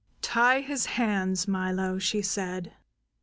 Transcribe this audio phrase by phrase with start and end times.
[0.23, 2.73] "Tie his hands, Milo!" she said.